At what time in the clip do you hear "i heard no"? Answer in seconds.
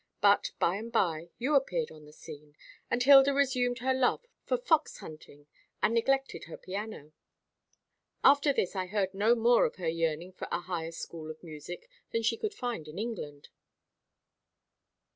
8.75-9.35